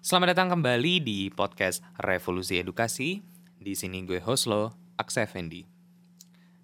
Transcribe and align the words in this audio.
Selamat 0.00 0.32
datang 0.32 0.56
kembali 0.56 1.04
di 1.04 1.28
podcast 1.28 1.84
Revolusi 2.00 2.56
Edukasi. 2.56 3.20
Di 3.60 3.76
sini 3.76 4.00
gue 4.08 4.16
host 4.16 4.48
lo, 4.48 4.72
Aksa 4.96 5.28
Effendi. 5.28 5.68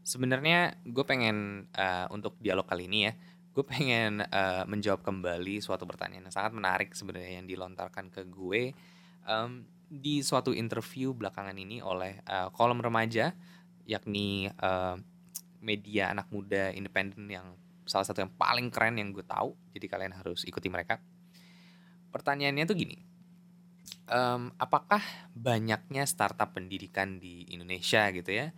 Sebenarnya 0.01 0.81
gue 0.81 1.05
pengen 1.05 1.69
uh, 1.77 2.09
untuk 2.17 2.41
dialog 2.41 2.65
kali 2.65 2.89
ini 2.89 3.05
ya, 3.05 3.13
gue 3.53 3.61
pengen 3.61 4.25
uh, 4.25 4.65
menjawab 4.65 5.05
kembali 5.05 5.61
suatu 5.61 5.85
pertanyaan 5.85 6.25
yang 6.25 6.33
sangat 6.33 6.57
menarik 6.57 6.97
sebenarnya 6.97 7.45
yang 7.45 7.45
dilontarkan 7.45 8.09
ke 8.09 8.25
gue 8.25 8.73
um, 9.29 9.69
di 9.85 10.25
suatu 10.25 10.57
interview 10.57 11.13
belakangan 11.13 11.61
ini 11.61 11.85
oleh 11.85 12.25
uh, 12.25 12.49
kolom 12.57 12.81
remaja, 12.81 13.37
yakni 13.85 14.49
uh, 14.65 14.97
media 15.61 16.09
anak 16.09 16.33
muda 16.33 16.73
independen 16.73 17.29
yang 17.29 17.53
salah 17.85 18.09
satu 18.09 18.25
yang 18.25 18.33
paling 18.33 18.73
keren 18.73 18.97
yang 18.97 19.13
gue 19.13 19.29
tahu. 19.29 19.53
Jadi 19.77 19.93
kalian 19.93 20.17
harus 20.17 20.49
ikuti 20.49 20.73
mereka. 20.73 21.05
Pertanyaannya 22.17 22.65
tuh 22.65 22.81
gini, 22.81 22.97
um, 24.11 24.53
apakah 24.59 25.03
banyaknya 25.35 26.07
startup 26.07 26.55
pendidikan 26.55 27.19
di 27.19 27.47
Indonesia 27.51 28.11
gitu 28.11 28.31
ya? 28.33 28.51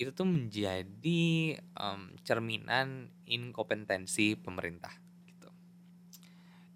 itu 0.00 0.16
tuh 0.16 0.24
menjadi 0.24 1.60
um, 1.76 2.16
cerminan 2.24 3.12
inkompetensi 3.28 4.32
pemerintah 4.32 4.96
gitu. 5.28 5.52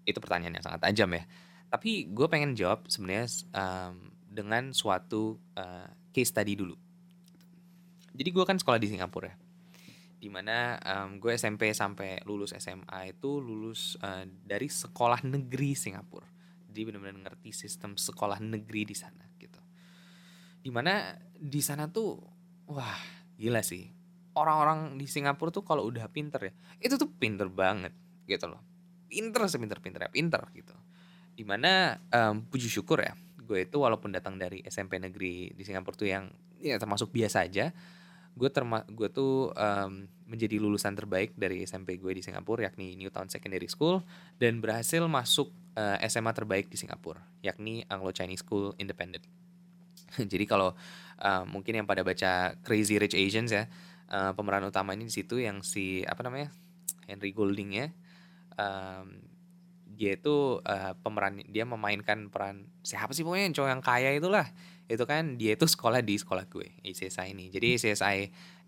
Itu 0.05 0.21
pertanyaan 0.21 0.61
yang 0.61 0.65
sangat 0.65 0.85
tajam 0.85 1.09
ya. 1.09 1.25
Tapi 1.73 2.05
gue 2.13 2.27
pengen 2.29 2.53
jawab 2.53 2.85
sebenarnya 2.85 3.25
um, 3.57 4.13
dengan 4.29 4.69
suatu 4.77 5.41
uh, 5.57 5.89
case 6.13 6.29
study 6.29 6.53
dulu. 6.53 6.77
Jadi 8.13 8.29
gue 8.29 8.45
kan 8.45 8.61
sekolah 8.61 8.77
di 8.77 8.93
Singapura 8.93 9.33
ya. 9.33 9.35
Di 10.21 10.29
mana 10.29 10.77
um, 10.85 11.17
gue 11.17 11.33
SMP 11.33 11.73
sampai 11.73 12.21
lulus 12.29 12.53
SMA 12.53 13.09
itu 13.09 13.41
lulus 13.41 13.97
uh, 14.05 14.21
dari 14.45 14.69
sekolah 14.69 15.25
negeri 15.25 15.73
Singapura. 15.73 16.29
Jadi 16.75 16.91
benar-benar 16.91 17.15
ngerti 17.15 17.55
sistem 17.55 17.95
sekolah 17.95 18.43
negeri 18.43 18.83
di 18.83 18.91
sana 18.91 19.23
gitu. 19.39 19.63
Di 20.59 20.67
mana 20.67 21.15
di 21.31 21.63
sana 21.63 21.87
tuh 21.87 22.19
wah 22.67 22.99
gila 23.39 23.63
sih. 23.63 23.87
Orang-orang 24.35 24.99
di 24.99 25.07
Singapura 25.07 25.55
tuh 25.55 25.63
kalau 25.63 25.87
udah 25.87 26.11
pinter 26.11 26.51
ya 26.51 26.53
itu 26.83 26.99
tuh 26.99 27.07
pinter 27.07 27.47
banget 27.47 27.95
gitu 28.27 28.51
loh. 28.51 28.59
Pinter 29.07 29.47
sepinter-pinter 29.47 30.03
ya 30.03 30.11
pinter 30.11 30.43
gitu. 30.51 30.75
Di 31.31 31.47
mana 31.47 31.95
um, 32.11 32.43
puji 32.43 32.67
syukur 32.67 32.99
ya 32.99 33.15
gue 33.45 33.63
itu 33.63 33.77
walaupun 33.79 34.11
datang 34.11 34.35
dari 34.35 34.59
SMP 34.67 34.99
negeri 34.99 35.53
di 35.55 35.63
Singapura 35.63 35.95
tuh 35.95 36.09
yang 36.09 36.27
ya 36.59 36.75
termasuk 36.81 37.13
biasa 37.13 37.45
aja 37.45 37.71
gue 38.35 38.49
terma 38.51 38.83
gue 38.91 39.07
tuh 39.07 39.55
um, 39.55 40.09
menjadi 40.27 40.59
lulusan 40.59 40.91
terbaik 40.91 41.37
dari 41.39 41.63
SMP 41.63 41.95
gue 41.95 42.11
di 42.11 42.19
Singapura 42.19 42.67
yakni 42.67 42.99
Newtown 42.99 43.31
Secondary 43.31 43.71
School 43.71 44.03
dan 44.41 44.59
berhasil 44.59 44.99
masuk 45.07 45.53
uh, 45.75 45.95
eh, 45.99 46.07
SMA 46.07 46.31
terbaik 46.31 46.71
di 46.71 46.79
Singapura 46.79 47.21
yakni 47.43 47.83
Anglo 47.91 48.09
Chinese 48.15 48.41
School 48.41 48.73
Independent. 48.81 49.23
Jadi 50.31 50.45
kalau 50.47 50.73
uh, 51.21 51.43
mungkin 51.45 51.77
yang 51.83 51.87
pada 51.87 52.01
baca 52.01 52.55
Crazy 52.63 52.97
Rich 52.97 53.15
Asians 53.15 53.51
ya, 53.51 53.67
uh, 54.09 54.31
pemeran 54.33 54.65
utama 54.65 54.95
ini 54.95 55.07
di 55.07 55.13
situ 55.13 55.37
yang 55.37 55.61
si 55.61 56.01
apa 56.07 56.23
namanya 56.25 56.49
Henry 57.05 57.35
Golding 57.35 57.71
ya, 57.75 57.87
um, 58.57 59.19
dia 59.95 60.19
itu 60.19 60.59
uh, 60.61 60.93
pemeran 60.99 61.41
dia 61.47 61.63
memainkan 61.63 62.27
peran 62.27 62.67
siapa 62.83 63.15
sih 63.15 63.23
pokoknya 63.23 63.49
yang 63.49 63.55
cowok 63.55 63.69
yang 63.71 63.83
kaya 63.83 64.09
itulah 64.13 64.47
itu 64.85 65.03
kan 65.07 65.39
dia 65.39 65.57
itu 65.57 65.65
sekolah 65.65 66.03
di 66.05 66.19
sekolah 66.19 66.45
gue 66.45 66.77
ACSI 66.85 67.33
ini 67.33 67.49
jadi 67.49 67.79
ACSI 67.79 68.17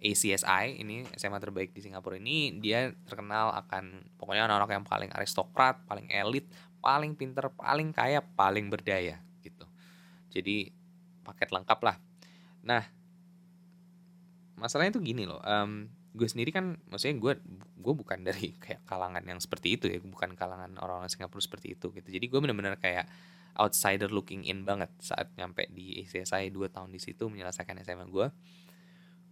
ACSI 0.01 0.66
ini 0.81 1.06
SMA 1.13 1.38
terbaik 1.38 1.75
di 1.75 1.85
Singapura 1.85 2.18
ini 2.18 2.57
dia 2.57 2.90
terkenal 3.06 3.53
akan 3.53 4.16
pokoknya 4.18 4.50
anak-anak 4.50 4.72
yang 4.81 4.85
paling 4.88 5.09
aristokrat 5.13 5.84
paling 5.85 6.09
elit 6.09 6.50
paling 6.81 7.13
pinter 7.13 7.51
paling 7.53 7.94
kaya 7.94 8.24
paling 8.24 8.72
berdaya 8.72 9.22
gitu 9.46 9.69
jadi 10.34 10.74
paket 11.28 11.51
lengkap 11.51 11.80
lah. 11.84 12.00
Nah, 12.63 12.88
masalahnya 14.56 14.96
tuh 14.96 15.03
gini 15.03 15.28
loh. 15.28 15.44
Um, 15.44 15.91
gue 16.17 16.25
sendiri 16.25 16.50
kan, 16.50 16.81
maksudnya 16.89 17.22
gue 17.22 17.33
gue 17.78 17.94
bukan 17.94 18.19
dari 18.25 18.51
kayak 18.63 18.81
kalangan 18.89 19.22
yang 19.22 19.38
seperti 19.38 19.78
itu 19.78 19.85
ya, 19.85 20.01
bukan 20.01 20.33
kalangan 20.33 20.73
orang-orang 20.81 21.07
Singapura 21.13 21.39
seperti 21.39 21.78
itu 21.78 21.94
gitu. 21.94 22.09
Jadi 22.09 22.25
gue 22.25 22.39
bener-bener 22.41 22.75
kayak 22.81 23.05
outsider 23.57 24.09
looking 24.09 24.45
in 24.45 24.66
banget 24.66 24.89
saat 24.97 25.29
nyampe 25.38 25.69
di 25.69 26.01
ACSI 26.01 26.50
2 26.50 26.73
tahun 26.73 26.89
di 26.89 27.00
situ 27.01 27.29
menyelesaikan 27.29 27.77
SMA 27.85 28.09
gue. 28.09 28.27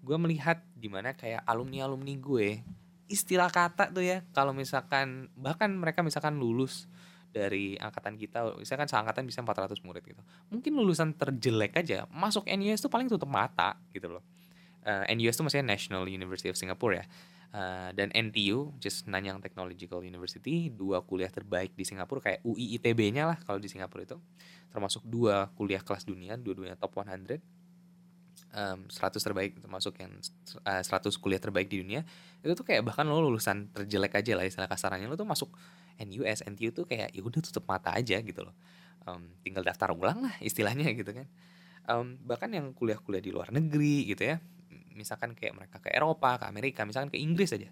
Gue 0.05 0.17
melihat 0.21 0.61
di 0.77 0.85
mana 0.85 1.17
kayak 1.17 1.41
alumni-alumni 1.49 2.13
gue 2.21 2.61
istilah 3.05 3.49
kata 3.53 3.93
tuh 3.93 4.01
ya 4.01 4.25
kalau 4.33 4.53
misalkan 4.53 5.29
bahkan 5.37 5.69
mereka 5.69 6.01
misalkan 6.01 6.41
lulus 6.41 6.89
dari 7.29 7.77
angkatan 7.77 8.17
kita 8.17 8.57
misalkan 8.57 8.89
seangkatan 8.89 9.27
bisa 9.27 9.43
400 9.43 9.77
murid 9.85 10.01
gitu 10.01 10.21
mungkin 10.49 10.71
lulusan 10.73 11.13
terjelek 11.13 11.77
aja 11.77 12.09
masuk 12.09 12.49
NUS 12.49 12.81
tuh 12.81 12.89
paling 12.89 13.05
tutup 13.11 13.29
mata 13.29 13.77
gitu 13.93 14.09
loh 14.09 14.23
uh, 14.85 15.03
NUS 15.11 15.35
tuh 15.35 15.43
maksudnya 15.43 15.65
National 15.65 16.05
University 16.05 16.47
of 16.47 16.55
Singapore 16.55 17.03
ya. 17.03 17.05
Uh, 17.55 17.89
dan 17.95 18.11
NTU 18.11 18.75
just 18.83 19.07
Nanyang 19.07 19.39
Technological 19.39 20.03
University 20.03 20.67
dua 20.67 20.99
kuliah 21.07 21.31
terbaik 21.31 21.71
di 21.71 21.87
Singapura 21.87 22.19
kayak 22.19 22.43
UI 22.43 22.75
ITB-nya 22.75 23.31
lah 23.31 23.37
kalau 23.43 23.57
di 23.57 23.71
Singapura 23.71 24.03
itu. 24.03 24.19
Termasuk 24.69 25.07
dua 25.07 25.47
kuliah 25.55 25.79
kelas 25.79 26.03
dunia 26.03 26.35
dua-duanya 26.35 26.75
top 26.75 26.99
100 26.99 27.39
um, 28.55 28.79
100 28.91 29.19
terbaik 29.23 29.51
termasuk 29.59 29.95
yang 29.99 30.11
uh, 30.67 30.79
eh, 30.79 30.83
100 30.83 31.15
kuliah 31.15 31.39
terbaik 31.39 31.71
di 31.71 31.79
dunia. 31.79 32.03
Itu 32.43 32.59
tuh 32.59 32.65
kayak 32.67 32.83
bahkan 32.83 33.07
lo 33.07 33.23
lulusan 33.23 33.71
terjelek 33.71 34.19
aja 34.19 34.35
lah 34.35 34.43
istilah 34.43 34.67
kasarannya. 34.67 35.07
Lo 35.07 35.15
tuh 35.15 35.27
masuk 35.27 35.55
NUS 35.95 36.43
NTU 36.43 36.75
tuh 36.75 36.83
kayak 36.83 37.15
ya 37.15 37.21
udah 37.23 37.39
tutup 37.39 37.63
mata 37.67 37.95
aja 37.95 38.19
gitu 38.19 38.41
loh. 38.43 38.55
Um, 39.05 39.31
tinggal 39.45 39.63
daftar 39.63 39.95
ulang 39.95 40.27
lah 40.27 40.35
istilahnya 40.43 40.91
gitu 40.91 41.11
kan. 41.15 41.27
Um, 41.85 42.17
bahkan 42.25 42.49
yang 42.49 42.73
kuliah-kuliah 42.73 43.21
di 43.21 43.29
luar 43.29 43.53
negeri 43.53 44.09
gitu 44.09 44.25
ya 44.33 44.41
misalkan 44.95 45.35
kayak 45.35 45.53
mereka 45.53 45.77
ke 45.83 45.91
Eropa 45.91 46.39
ke 46.41 46.45
Amerika 46.47 46.87
misalkan 46.87 47.11
ke 47.11 47.19
Inggris 47.19 47.51
aja. 47.53 47.69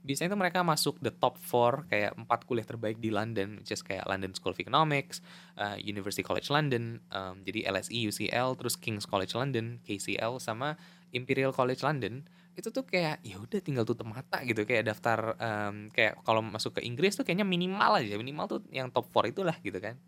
Biasanya 0.00 0.32
tuh 0.32 0.40
mereka 0.40 0.64
masuk 0.64 0.96
the 1.04 1.12
top 1.12 1.36
four 1.36 1.84
kayak 1.92 2.16
empat 2.16 2.48
kuliah 2.48 2.64
terbaik 2.64 2.96
di 3.04 3.12
London 3.12 3.60
just 3.68 3.84
kayak 3.84 4.08
London 4.08 4.32
School 4.32 4.56
of 4.56 4.60
Economics 4.62 5.20
uh, 5.60 5.76
University 5.76 6.24
College 6.24 6.48
London 6.48 7.04
um, 7.12 7.44
jadi 7.44 7.68
LSE 7.68 8.08
UCL 8.08 8.56
terus 8.56 8.80
King's 8.80 9.04
College 9.04 9.36
London 9.36 9.76
KCL 9.84 10.40
sama 10.40 10.80
Imperial 11.12 11.52
College 11.52 11.84
London. 11.84 12.24
Itu 12.56 12.72
tuh 12.72 12.88
kayak 12.88 13.20
ya 13.20 13.36
udah 13.36 13.60
tinggal 13.60 13.84
tutup 13.84 14.08
mata 14.08 14.40
gitu 14.40 14.64
kayak 14.64 14.88
daftar 14.88 15.36
um, 15.36 15.92
kayak 15.92 16.16
kalau 16.24 16.40
masuk 16.40 16.80
ke 16.80 16.86
Inggris 16.88 17.20
tuh 17.20 17.28
kayaknya 17.28 17.44
minimal 17.44 18.00
aja 18.00 18.16
minimal 18.16 18.46
tuh 18.48 18.60
yang 18.72 18.88
top 18.88 19.12
4 19.12 19.36
itulah 19.36 19.56
gitu 19.60 19.76
kan. 19.84 20.00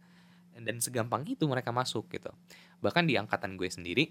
Dan 0.57 0.81
segampang 0.81 1.29
itu 1.29 1.45
mereka 1.45 1.69
masuk 1.69 2.09
gitu. 2.09 2.33
Bahkan 2.81 3.05
di 3.05 3.21
angkatan 3.21 3.61
gue 3.61 3.69
sendiri 3.69 4.09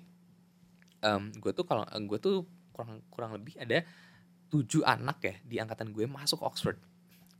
um, 1.05 1.33
gue 1.33 1.51
tuh 1.53 1.65
kalau 1.65 1.83
gue 1.85 2.19
tuh 2.21 2.45
kurang 2.71 3.03
kurang 3.13 3.31
lebih 3.37 3.57
ada 3.59 3.83
tujuh 4.51 4.83
anak 4.83 5.17
ya 5.23 5.35
di 5.45 5.55
angkatan 5.57 5.95
gue 5.95 6.05
masuk 6.07 6.43
Oxford. 6.43 6.77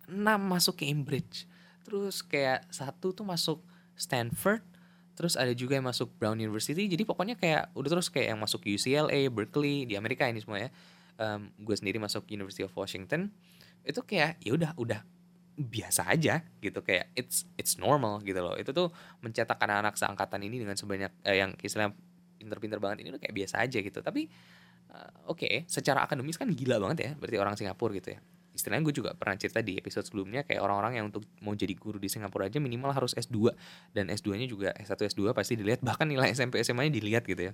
Enam 0.07 0.41
masuk 0.47 0.79
Cambridge. 0.79 1.47
Terus 1.83 2.22
kayak 2.22 2.67
satu 2.72 3.11
tuh 3.11 3.25
masuk 3.25 3.59
Stanford 3.97 4.63
terus 5.11 5.35
ada 5.35 5.51
juga 5.51 5.77
yang 5.77 5.85
masuk 5.85 6.09
Brown 6.17 6.39
University. 6.39 6.88
Jadi 6.88 7.03
pokoknya 7.03 7.35
kayak 7.38 7.75
udah 7.77 7.89
terus 7.94 8.07
kayak 8.07 8.33
yang 8.33 8.39
masuk 8.41 8.63
UCLA 8.66 9.27
Berkeley 9.29 9.85
di 9.85 9.99
Amerika 9.99 10.25
ini 10.25 10.41
semua 10.41 10.66
ya. 10.66 10.69
Um, 11.22 11.53
gue 11.61 11.75
sendiri 11.78 12.01
masuk 12.01 12.25
University 12.31 12.66
of 12.66 12.73
Washington. 12.73 13.29
Itu 13.85 14.02
kayak 14.02 14.41
ya 14.41 14.55
udah 14.55 14.72
udah 14.79 15.05
biasa 15.59 16.09
aja 16.09 16.41
gitu. 16.64 16.79
Kayak 16.81 17.11
it's 17.14 17.46
it's 17.59 17.78
normal 17.78 18.23
gitu 18.25 18.40
loh. 18.40 18.57
Itu 18.57 18.73
tuh 18.73 18.90
mencetak 19.22 19.61
anak-anak 19.61 19.99
seangkatan 19.99 20.41
ini 20.41 20.64
dengan 20.64 20.73
sebanyak 20.79 21.11
eh, 21.28 21.37
yang 21.37 21.53
istilahnya 21.59 21.93
pinter-pinter 22.41 22.82
banget 22.82 23.05
ini 23.05 23.14
udah 23.14 23.22
kayak 23.22 23.35
biasa 23.38 23.61
aja 23.61 23.78
gitu. 23.78 24.02
Tapi 24.02 24.26
uh, 24.90 25.29
oke 25.29 25.46
okay, 25.46 25.53
secara 25.70 26.02
akademis 26.02 26.41
kan 26.41 26.49
gila 26.49 26.82
banget 26.82 26.97
ya 27.05 27.11
berarti 27.14 27.38
orang 27.38 27.53
Singapura 27.53 27.93
gitu 27.93 28.17
ya. 28.17 28.20
Istilahnya 28.52 28.84
gue 28.84 28.96
juga 28.97 29.09
pernah 29.16 29.40
cerita 29.40 29.64
di 29.64 29.79
episode 29.79 30.03
sebelumnya 30.03 30.43
kayak 30.43 30.59
orang-orang 30.59 30.99
yang 30.99 31.05
untuk 31.08 31.23
mau 31.40 31.55
jadi 31.55 31.72
guru 31.72 32.02
di 32.02 32.11
Singapura 32.11 32.52
aja 32.52 32.59
minimal 32.59 32.91
harus 32.91 33.16
S2 33.16 33.55
dan 33.96 34.11
S2-nya 34.11 34.43
juga 34.49 34.76
S1 34.76 35.16
S2 35.16 35.32
pasti 35.32 35.55
dilihat 35.55 35.79
bahkan 35.88 36.03
nilai 36.03 36.35
SMP 36.35 36.59
SMA-nya 36.59 36.91
dilihat 36.91 37.23
gitu 37.23 37.47
ya 37.47 37.53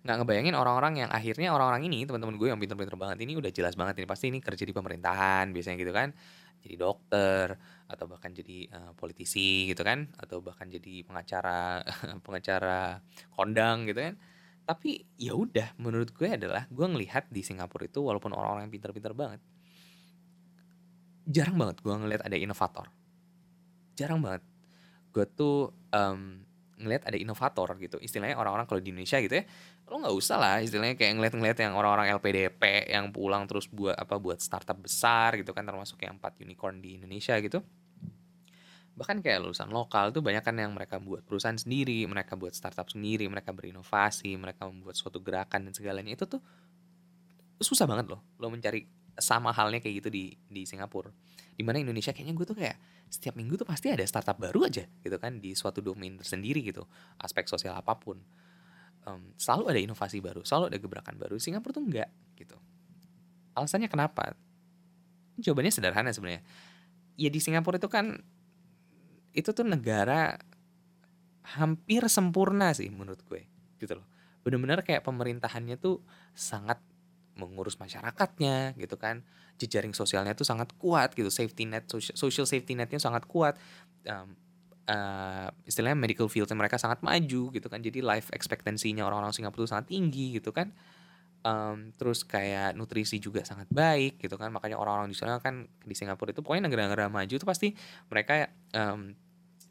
nggak 0.00 0.16
ngebayangin 0.24 0.56
orang-orang 0.56 1.04
yang 1.04 1.10
akhirnya 1.12 1.52
orang-orang 1.52 1.84
ini 1.88 2.08
teman-teman 2.08 2.40
gue 2.40 2.48
yang 2.48 2.60
pinter-pinter 2.60 2.96
banget 2.96 3.20
ini 3.20 3.36
udah 3.36 3.52
jelas 3.52 3.76
banget 3.76 4.00
ini 4.00 4.06
pasti 4.08 4.32
ini 4.32 4.40
kerja 4.40 4.64
di 4.64 4.72
pemerintahan 4.72 5.52
biasanya 5.52 5.76
gitu 5.76 5.92
kan. 5.92 6.08
Jadi 6.60 6.74
dokter 6.76 7.56
atau 7.88 8.04
bahkan 8.04 8.32
jadi 8.36 8.68
uh, 8.68 8.92
politisi 8.92 9.68
gitu 9.68 9.80
kan 9.80 10.12
atau 10.20 10.44
bahkan 10.44 10.68
jadi 10.68 11.04
pengacara 11.04 11.84
pengacara 12.24 13.00
kondang 13.32 13.88
gitu 13.88 14.00
kan. 14.00 14.14
Tapi 14.64 15.04
ya 15.20 15.36
udah 15.36 15.76
menurut 15.80 16.12
gue 16.16 16.28
adalah 16.28 16.64
gue 16.68 16.86
ngelihat 16.86 17.28
di 17.28 17.44
Singapura 17.44 17.88
itu 17.88 18.00
walaupun 18.00 18.32
orang-orang 18.32 18.68
yang 18.68 18.74
pinter-pinter 18.76 19.12
banget 19.16 19.40
jarang 21.30 21.56
banget 21.56 21.78
gue 21.80 21.94
ngelihat 21.94 22.22
ada 22.26 22.36
inovator. 22.36 22.86
Jarang 23.94 24.20
banget. 24.20 24.42
Gue 25.14 25.24
tuh 25.30 25.70
um, 25.94 26.42
ngelihat 26.80 27.04
ada 27.06 27.16
inovator 27.20 27.76
gitu. 27.76 28.00
Istilahnya 28.00 28.40
orang-orang 28.40 28.64
kalau 28.64 28.80
di 28.80 28.90
Indonesia 28.90 29.20
gitu 29.20 29.36
ya 29.36 29.44
lo 29.90 29.98
nggak 29.98 30.16
usah 30.16 30.36
lah 30.38 30.56
istilahnya 30.62 30.94
kayak 30.94 31.18
ngeliat-ngeliat 31.18 31.58
yang 31.60 31.74
orang-orang 31.74 32.14
LPDP 32.14 32.88
yang 32.94 33.10
pulang 33.10 33.44
terus 33.50 33.66
buat 33.66 33.98
apa 33.98 34.22
buat 34.22 34.38
startup 34.38 34.78
besar 34.78 35.34
gitu 35.34 35.50
kan 35.50 35.66
termasuk 35.66 35.98
yang 36.00 36.16
empat 36.16 36.38
unicorn 36.40 36.78
di 36.78 36.96
Indonesia 36.96 37.34
gitu. 37.42 37.60
Bahkan 38.94 39.22
kayak 39.24 39.42
lulusan 39.42 39.70
lokal 39.70 40.14
tuh 40.14 40.22
banyak 40.22 40.42
kan 40.46 40.54
yang 40.56 40.72
mereka 40.74 41.02
buat 41.02 41.26
perusahaan 41.26 41.58
sendiri 41.58 42.06
mereka 42.06 42.38
buat 42.38 42.54
startup 42.54 42.86
sendiri 42.86 43.26
mereka 43.26 43.50
berinovasi 43.50 44.38
mereka 44.38 44.70
membuat 44.70 44.94
suatu 44.94 45.18
gerakan 45.18 45.68
dan 45.68 45.72
segalanya. 45.74 46.14
Itu 46.14 46.30
tuh 46.30 46.40
susah 47.60 47.84
banget 47.84 48.08
loh 48.08 48.24
lo 48.40 48.48
mencari 48.48 48.99
sama 49.20 49.54
halnya 49.54 49.78
kayak 49.78 50.04
gitu 50.04 50.08
di 50.12 50.34
di 50.48 50.64
Singapura. 50.64 51.12
Di 51.54 51.62
mana 51.62 51.78
Indonesia 51.80 52.10
kayaknya 52.10 52.34
gue 52.34 52.46
tuh 52.48 52.56
kayak 52.56 52.76
setiap 53.10 53.34
minggu 53.36 53.58
tuh 53.60 53.68
pasti 53.68 53.92
ada 53.92 54.02
startup 54.06 54.38
baru 54.38 54.64
aja 54.70 54.86
gitu 54.86 55.16
kan 55.18 55.42
di 55.42 55.52
suatu 55.52 55.82
domain 55.82 56.14
tersendiri 56.14 56.62
gitu 56.62 56.86
aspek 57.20 57.46
sosial 57.46 57.76
apa 57.76 57.96
pun. 58.00 58.18
Um, 59.00 59.32
selalu 59.40 59.72
ada 59.72 59.80
inovasi 59.80 60.20
baru 60.20 60.44
selalu 60.44 60.74
ada 60.74 60.78
gebrakan 60.80 61.14
baru. 61.16 61.36
Singapura 61.36 61.76
tuh 61.76 61.84
enggak 61.84 62.10
gitu. 62.36 62.56
Alasannya 63.56 63.88
kenapa? 63.92 64.36
Jawabannya 65.40 65.72
sederhana 65.72 66.10
sebenarnya. 66.12 66.44
Ya 67.20 67.28
di 67.28 67.40
Singapura 67.40 67.76
itu 67.76 67.88
kan 67.92 68.20
itu 69.30 69.50
tuh 69.54 69.62
negara 69.62 70.40
hampir 71.56 72.06
sempurna 72.06 72.70
sih 72.76 72.90
menurut 72.90 73.20
gue 73.26 73.46
gitu 73.80 73.98
loh. 73.98 74.06
Bener-bener 74.44 74.80
kayak 74.84 75.04
pemerintahannya 75.04 75.76
tuh 75.76 76.00
sangat 76.32 76.80
mengurus 77.40 77.80
masyarakatnya 77.80 78.76
gitu 78.76 79.00
kan. 79.00 79.24
Jejaring 79.56 79.96
sosialnya 79.96 80.36
tuh 80.36 80.44
sangat 80.44 80.76
kuat 80.76 81.16
gitu. 81.16 81.32
Safety 81.32 81.64
net 81.64 81.88
social 81.90 82.44
safety 82.44 82.76
netnya 82.76 83.00
sangat 83.00 83.24
kuat. 83.24 83.56
Um, 84.04 84.36
uh, 84.90 85.48
istilahnya 85.64 85.96
medical 85.96 86.26
fieldnya 86.26 86.58
mereka 86.58 86.76
sangat 86.76 87.00
maju 87.00 87.42
gitu 87.54 87.66
kan. 87.70 87.80
Jadi 87.80 88.02
life 88.02 88.28
expectancy-nya 88.34 89.06
orang-orang 89.06 89.32
Singapura 89.32 89.64
tuh 89.64 89.70
sangat 89.70 89.88
tinggi 89.88 90.36
gitu 90.36 90.50
kan. 90.50 90.74
Um, 91.40 91.96
terus 91.96 92.20
kayak 92.20 92.76
nutrisi 92.76 93.16
juga 93.16 93.40
sangat 93.46 93.70
baik 93.72 94.20
gitu 94.20 94.36
kan. 94.36 94.52
Makanya 94.52 94.76
orang-orang 94.76 95.08
di 95.08 95.16
sana 95.16 95.40
kan 95.40 95.64
di 95.84 95.94
Singapura 95.96 96.34
itu 96.34 96.44
pokoknya 96.44 96.68
negara-negara 96.68 97.08
maju 97.08 97.32
itu 97.32 97.46
pasti 97.48 97.72
mereka 98.12 98.50
um, 98.76 99.16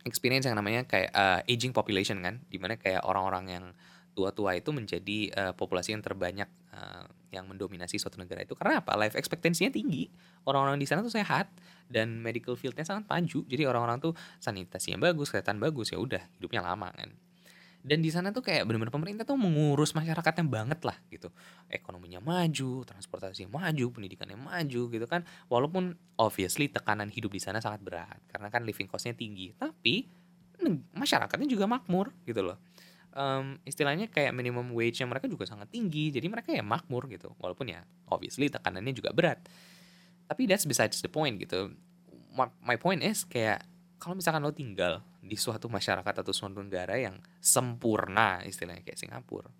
experience 0.08 0.50
yang 0.50 0.58
namanya 0.58 0.88
kayak 0.88 1.14
uh, 1.14 1.46
aging 1.46 1.76
population 1.76 2.18
kan. 2.26 2.42
Di 2.50 2.58
mana 2.58 2.80
kayak 2.80 3.06
orang-orang 3.06 3.46
yang 3.50 3.66
tua-tua 4.14 4.58
itu 4.58 4.70
menjadi 4.74 5.20
uh, 5.34 5.54
populasi 5.56 5.96
yang 5.96 6.04
terbanyak 6.04 6.50
uh, 6.74 7.06
yang 7.30 7.46
mendominasi 7.46 8.02
suatu 8.02 8.18
negara 8.18 8.42
itu. 8.42 8.58
Karena 8.58 8.82
apa? 8.82 8.98
Life 8.98 9.16
expectancy-nya 9.16 9.70
tinggi. 9.70 10.10
Orang-orang 10.46 10.82
di 10.82 10.88
sana 10.90 11.06
tuh 11.06 11.14
sehat 11.14 11.50
dan 11.86 12.20
medical 12.20 12.58
field-nya 12.58 12.86
sangat 12.86 13.06
maju. 13.06 13.46
Jadi 13.46 13.64
orang-orang 13.66 14.02
tuh 14.02 14.14
sanitasinya 14.42 14.98
bagus 15.00 15.30
kesehatan 15.30 15.62
bagus 15.62 15.94
ya 15.94 16.02
udah 16.02 16.22
hidupnya 16.42 16.66
lama 16.66 16.90
kan. 16.94 17.14
Dan 17.80 18.04
di 18.04 18.12
sana 18.12 18.36
tuh 18.36 18.44
kayak 18.44 18.68
bener-bener 18.68 18.92
pemerintah 18.92 19.24
tuh 19.24 19.40
mengurus 19.40 19.96
masyarakatnya 19.96 20.44
banget 20.52 20.84
lah 20.84 21.00
gitu. 21.08 21.32
Ekonominya 21.72 22.20
maju 22.20 22.84
transportasinya 22.84 23.56
maju 23.56 23.86
pendidikannya 23.96 24.36
maju 24.36 24.82
gitu 24.92 25.06
kan. 25.08 25.24
Walaupun 25.48 25.96
obviously 26.20 26.68
tekanan 26.68 27.08
hidup 27.08 27.32
di 27.32 27.40
sana 27.40 27.64
sangat 27.64 27.80
berat. 27.80 28.20
Karena 28.28 28.52
kan 28.52 28.68
living 28.68 28.90
costnya 28.92 29.16
tinggi. 29.16 29.56
Tapi 29.56 30.20
masyarakatnya 30.92 31.48
juga 31.48 31.72
makmur 31.72 32.12
gitu 32.28 32.44
loh 32.44 32.60
um, 33.14 33.58
istilahnya 33.66 34.10
kayak 34.10 34.34
minimum 34.36 34.74
wage 34.74 35.02
yang 35.02 35.10
mereka 35.10 35.26
juga 35.26 35.48
sangat 35.50 35.70
tinggi 35.70 36.14
jadi 36.14 36.28
mereka 36.30 36.54
ya 36.54 36.62
makmur 36.66 37.10
gitu. 37.10 37.34
Walaupun 37.42 37.72
ya 37.72 37.86
obviously 38.10 38.50
tekanannya 38.50 38.94
juga 38.94 39.14
berat. 39.14 39.40
Tapi 40.30 40.46
that's 40.46 40.66
besides 40.66 41.02
the 41.02 41.10
point 41.10 41.42
gitu. 41.42 41.74
My, 42.34 42.50
my 42.62 42.78
point 42.78 43.02
is 43.02 43.26
kayak 43.26 43.66
kalau 43.98 44.16
misalkan 44.16 44.46
lo 44.46 44.54
tinggal 44.54 45.02
di 45.20 45.36
suatu 45.36 45.68
masyarakat 45.68 46.24
atau 46.24 46.32
suatu 46.32 46.62
negara 46.62 46.96
yang 46.96 47.20
sempurna 47.44 48.42
istilahnya 48.48 48.82
kayak 48.86 48.98
Singapura 48.98 49.52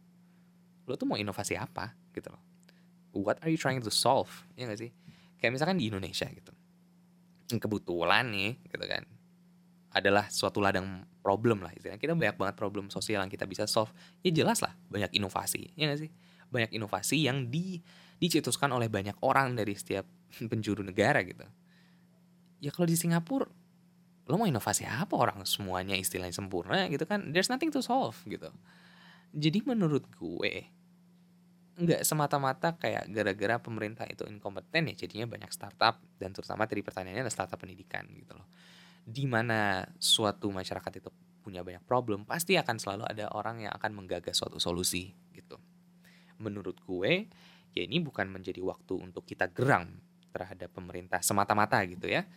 lo 0.90 0.98
tuh 0.98 1.06
mau 1.06 1.22
inovasi 1.22 1.54
apa 1.54 1.94
gitu 2.18 2.34
loh? 2.34 2.42
What 3.14 3.46
are 3.46 3.54
you 3.54 3.62
trying 3.62 3.86
to 3.86 3.94
solve? 3.94 4.30
Ya 4.58 4.66
gak 4.66 4.82
sih? 4.82 4.90
Kayak 5.38 5.62
misalkan 5.62 5.78
di 5.78 5.86
Indonesia 5.86 6.26
gitu. 6.26 6.50
Kebetulan 7.54 8.26
nih 8.34 8.58
gitu 8.74 8.86
kan 8.90 9.06
adalah 9.90 10.30
suatu 10.30 10.62
ladang 10.62 11.06
problem 11.26 11.66
lah 11.66 11.74
istilahnya. 11.74 12.02
Kita 12.02 12.14
banyak 12.14 12.38
banget 12.38 12.56
problem 12.58 12.94
sosial 12.94 13.26
yang 13.26 13.32
kita 13.32 13.50
bisa 13.50 13.66
solve. 13.66 13.90
Ya 14.22 14.30
jelas 14.30 14.62
lah 14.62 14.74
banyak 14.90 15.10
inovasi 15.14 15.74
ya 15.74 15.90
gak 15.90 16.02
sih? 16.06 16.12
Banyak 16.50 16.72
inovasi 16.74 17.18
yang 17.26 17.50
di 17.50 17.82
dicetuskan 18.20 18.70
oleh 18.76 18.92
banyak 18.92 19.18
orang 19.26 19.56
dari 19.58 19.74
setiap 19.74 20.06
penjuru 20.52 20.86
negara 20.86 21.26
gitu. 21.26 21.46
Ya 22.60 22.70
kalau 22.70 22.86
di 22.86 22.98
Singapura 23.00 23.50
lo 24.30 24.38
mau 24.38 24.46
inovasi 24.46 24.86
apa? 24.86 25.18
Orang 25.18 25.42
semuanya 25.50 25.98
istilahnya 25.98 26.38
sempurna 26.38 26.86
gitu 26.86 27.10
kan? 27.10 27.34
There's 27.34 27.50
nothing 27.50 27.74
to 27.74 27.82
solve 27.82 28.14
gitu. 28.30 28.54
Jadi 29.34 29.66
menurut 29.66 30.06
gue 30.22 30.70
nggak 31.80 32.04
semata-mata 32.04 32.76
kayak 32.76 33.08
gara-gara 33.08 33.56
pemerintah 33.56 34.04
itu 34.04 34.28
inkompeten 34.28 34.92
ya 34.92 34.94
jadinya 35.00 35.32
banyak 35.32 35.48
startup 35.48 36.04
dan 36.20 36.36
terutama 36.36 36.68
tadi 36.68 36.84
pertanyaannya 36.84 37.24
adalah 37.24 37.32
startup 37.32 37.56
pendidikan 37.56 38.04
gitu 38.12 38.36
loh 38.36 38.44
di 39.10 39.26
mana 39.26 39.82
suatu 39.98 40.54
masyarakat 40.54 41.02
itu 41.02 41.10
punya 41.42 41.66
banyak 41.66 41.82
problem 41.90 42.30
pasti 42.30 42.54
akan 42.62 42.78
selalu 42.78 43.04
ada 43.10 43.26
orang 43.34 43.66
yang 43.66 43.74
akan 43.74 43.98
menggagas 43.98 44.38
suatu 44.38 44.62
solusi 44.62 45.10
gitu 45.34 45.58
menurut 46.38 46.78
gue 46.86 47.26
ya 47.74 47.82
ini 47.82 47.98
bukan 47.98 48.30
menjadi 48.30 48.62
waktu 48.62 49.02
untuk 49.02 49.26
kita 49.26 49.50
geram 49.50 49.98
terhadap 50.30 50.70
pemerintah 50.70 51.26
semata-mata 51.26 51.82
gitu 51.90 52.06
ya 52.06 52.30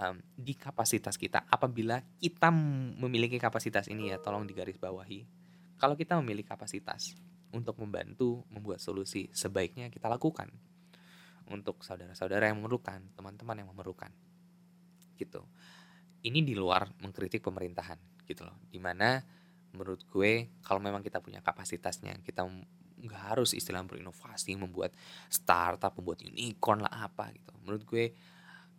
um, 0.00 0.16
di 0.36 0.54
kapasitas 0.56 1.16
kita. 1.16 1.44
Apabila 1.48 2.00
kita 2.20 2.52
memiliki 3.00 3.40
kapasitas 3.40 3.88
ini 3.88 4.12
ya, 4.12 4.20
tolong 4.20 4.44
digaris 4.44 4.76
bawahi. 4.76 5.24
Kalau 5.76 5.96
kita 5.96 6.16
memiliki 6.20 6.48
kapasitas 6.48 7.16
untuk 7.52 7.76
membantu 7.80 8.44
membuat 8.48 8.80
solusi, 8.80 9.28
sebaiknya 9.32 9.92
kita 9.92 10.08
lakukan 10.08 10.48
untuk 11.46 11.84
saudara-saudara 11.84 12.48
yang 12.50 12.58
memerlukan, 12.60 13.00
teman-teman 13.14 13.64
yang 13.64 13.68
memerlukan. 13.70 14.10
Gitu. 15.16 15.40
Ini 16.26 16.42
di 16.42 16.58
luar 16.58 16.90
mengkritik 16.98 17.46
pemerintahan, 17.46 18.26
gitu 18.26 18.42
loh. 18.42 18.58
Di 18.66 18.82
mana 18.82 19.22
menurut 19.70 20.02
gue 20.10 20.50
kalau 20.66 20.82
memang 20.82 21.04
kita 21.06 21.22
punya 21.22 21.38
kapasitasnya, 21.38 22.18
kita 22.26 22.42
nggak 22.96 23.22
harus 23.30 23.54
istilah 23.54 23.86
berinovasi, 23.86 24.58
membuat 24.58 24.90
startup, 25.30 25.94
membuat 25.94 26.26
unicorn 26.26 26.82
lah 26.82 27.06
apa 27.06 27.30
gitu. 27.30 27.54
Menurut 27.62 27.86
gue 27.86 28.04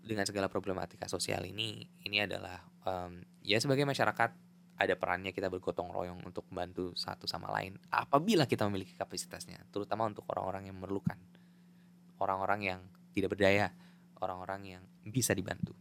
dengan 0.07 0.23
segala 0.23 0.47
problematika 0.47 1.05
sosial 1.11 1.43
ini 1.43 1.83
ini 2.07 2.23
adalah 2.23 2.63
um, 2.87 3.19
ya 3.43 3.59
sebagai 3.59 3.83
masyarakat 3.83 4.31
ada 4.77 4.93
perannya 4.95 5.35
kita 5.35 5.51
bergotong 5.51 5.91
royong 5.91 6.23
untuk 6.23 6.47
membantu 6.49 6.95
satu 6.95 7.27
sama 7.27 7.51
lain 7.51 7.75
apabila 7.91 8.47
kita 8.47 8.63
memiliki 8.71 8.95
kapasitasnya 8.95 9.59
terutama 9.73 10.07
untuk 10.07 10.23
orang-orang 10.31 10.71
yang 10.71 10.79
memerlukan 10.79 11.19
orang-orang 12.23 12.59
yang 12.63 12.79
tidak 13.11 13.35
berdaya 13.35 13.73
orang-orang 14.23 14.79
yang 14.79 14.83
bisa 15.03 15.35
dibantu 15.35 15.75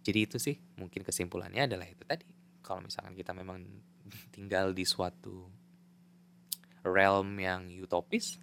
jadi 0.00 0.28
itu 0.28 0.36
sih 0.40 0.56
mungkin 0.80 1.04
kesimpulannya 1.04 1.68
adalah 1.68 1.86
itu 1.86 2.02
tadi 2.04 2.26
kalau 2.60 2.84
misalkan 2.84 3.12
kita 3.16 3.32
memang 3.32 3.60
tinggal 4.34 4.72
di 4.72 4.84
suatu 4.84 5.48
realm 6.84 7.36
yang 7.40 7.68
utopis 7.80 8.40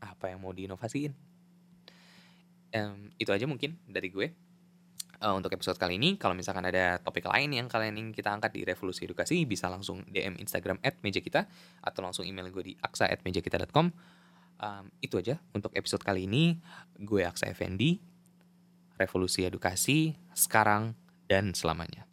apa 0.00 0.30
yang 0.30 0.42
mau 0.44 0.54
diinovasiin 0.54 1.12
um, 2.74 3.10
itu 3.16 3.30
aja 3.32 3.46
mungkin 3.48 3.80
dari 3.88 4.08
gue 4.12 4.46
uh, 5.22 5.34
untuk 5.36 5.52
episode 5.54 5.78
kali 5.80 5.96
ini. 5.96 6.20
Kalau 6.20 6.36
misalkan 6.36 6.64
ada 6.66 7.00
topik 7.00 7.28
lain 7.28 7.54
yang 7.56 7.68
kalian 7.70 7.96
ingin 7.96 8.12
kita 8.12 8.32
angkat 8.32 8.52
di 8.52 8.66
Revolusi 8.66 9.08
Edukasi, 9.08 9.44
bisa 9.48 9.70
langsung 9.70 10.04
DM 10.08 10.36
Instagram 10.40 10.80
at 10.84 11.00
meja 11.00 11.20
kita 11.22 11.48
atau 11.80 12.00
langsung 12.04 12.24
email 12.28 12.48
gue 12.52 12.72
di 12.72 12.74
aksa 12.80 13.08
at 13.08 13.22
mejakita.com. 13.24 13.92
Um, 14.56 14.88
itu 15.04 15.20
aja 15.20 15.36
untuk 15.52 15.72
episode 15.76 16.00
kali 16.00 16.24
ini. 16.24 16.56
Gue 16.96 17.28
Aksa 17.28 17.44
Effendi, 17.44 18.00
Revolusi 18.96 19.44
Edukasi, 19.44 20.16
sekarang 20.36 20.92
dan 21.26 21.56
selamanya. 21.56 22.04